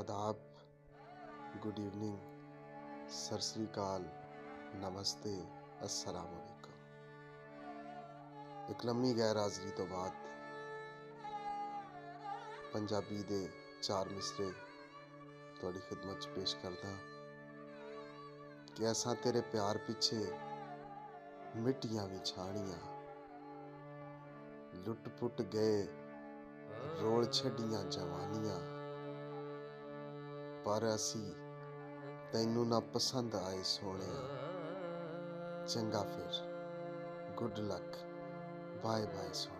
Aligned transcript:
ਆਦਾਬ 0.00 0.36
good 1.62 1.78
evening 1.78 3.08
Sat 3.08 3.40
Sri 3.40 3.64
ਅਕਾਲ 3.66 4.04
ਨਮਸਤੇ 4.74 5.32
ਅਸਲਾਮ 5.84 6.30
ਅਲੈਕੁਮ 6.36 6.78
ਇੱਕ 8.70 8.84
ਲੰਮੀ 8.86 9.12
ਗੈਰ 9.18 9.36
ਹਾਜ਼ਰੀ 9.36 9.70
ਤੋਂ 9.70 9.86
ਬਾਅਦ 9.86 10.12
ਪੰਜਾਬੀ 12.72 13.22
ਦੇ 13.22 13.42
ਚਾਰ 13.82 14.08
ਮਿਸਰੇ 14.08 14.50
ਤੁਹਾਡੀ 15.60 15.80
ਖidmat 15.80 16.18
'ਚ 16.18 16.28
ਪੇਸ਼ 16.28 16.56
ਕਰਦਾ 16.56 16.96
ਕਿ 18.76 18.90
ਅਸਾਂ 18.90 19.14
ਤੇਰੇ 19.14 19.40
ਪਿਆਰ 19.52 19.78
ਪਿੱਛੇ 19.86 20.24
ਮਿੱਟੀਆਂ 21.58 22.06
ਵਿਛਾਣੀਆਂ 22.06 22.80
ਲੁੱਟ 24.86 25.08
ਪੁੱਟ 25.10 25.42
ਗਏ 25.42 25.86
ਰੋਲ 27.00 27.30
ਛੱਡੀਆਂ 27.32 27.84
ਜਵਾਨੀਆਂ 27.84 28.60
ਪਰ 30.70 30.94
ਅਸੀਂ 30.94 31.32
ਤੈਨੂੰ 32.32 32.68
ਨਾ 32.68 32.80
ਪਸੰਦ 32.80 33.34
ਆਏ 33.34 33.62
ਸੋਹਣਿਆ 33.62 34.20
ਚੰਗਾ 35.66 36.02
ਫਿਰ। 36.02 36.30
ਗੁੱਡ 37.36 37.58
ਲੱਕ 37.58 37.96
ਬਾਏ 38.84 39.06
ਬਾਏ 39.06 39.32
ਸੋਹਣਿਆ 39.32 39.59